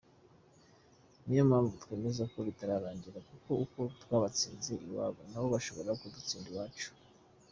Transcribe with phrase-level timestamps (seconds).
[1.25, 6.89] Niyo mpamvu twemeza ko bitararangira kuko uko twabatsinze iwabo nabo bashobora kudutsinda iwacu.